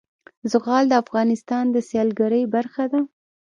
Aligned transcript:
زغال 0.51 0.83
د 0.89 0.93
افغانستان 1.03 1.65
د 1.71 1.77
سیلګرۍ 1.89 2.43
برخه 2.55 2.85
ده. 2.91 3.01